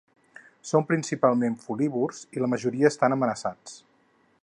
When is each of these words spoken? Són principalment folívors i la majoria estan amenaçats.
Són 0.69 0.85
principalment 0.91 1.59
folívors 1.65 2.25
i 2.39 2.43
la 2.45 2.51
majoria 2.55 2.91
estan 2.93 3.19
amenaçats. 3.19 3.79